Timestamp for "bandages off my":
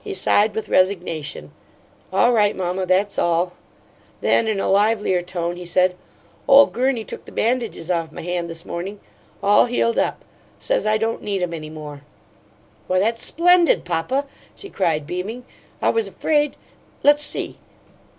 7.32-8.22